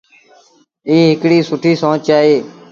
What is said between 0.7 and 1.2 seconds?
ايٚ